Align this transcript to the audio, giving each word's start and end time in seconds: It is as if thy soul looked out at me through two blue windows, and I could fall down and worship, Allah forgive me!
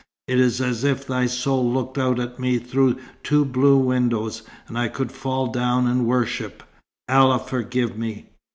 It 0.27 0.39
is 0.39 0.59
as 0.61 0.83
if 0.83 1.05
thy 1.05 1.27
soul 1.27 1.71
looked 1.71 1.95
out 1.99 2.19
at 2.19 2.39
me 2.39 2.57
through 2.57 2.97
two 3.21 3.45
blue 3.45 3.77
windows, 3.77 4.41
and 4.67 4.75
I 4.75 4.87
could 4.87 5.11
fall 5.11 5.45
down 5.45 5.85
and 5.85 6.07
worship, 6.07 6.63
Allah 7.07 7.37
forgive 7.37 7.95
me! 7.95 8.25